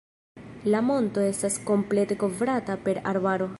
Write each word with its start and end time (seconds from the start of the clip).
La 0.75 0.81
monto 0.87 1.25
estas 1.33 1.59
komplete 1.69 2.19
kovrata 2.25 2.81
per 2.89 3.01
arbaro. 3.15 3.49